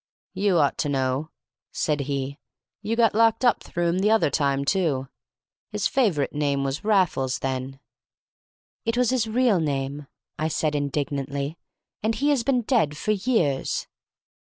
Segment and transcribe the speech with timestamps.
[0.33, 1.29] "You ought to know,"
[1.71, 2.39] said he.
[2.81, 5.09] "You got locked up through him the other time, too.
[5.71, 7.79] His favorite name was Raffles then."
[8.83, 10.07] "It was his real name,"
[10.39, 11.59] I said, indignantly.
[12.01, 13.85] "And he has been dead for years."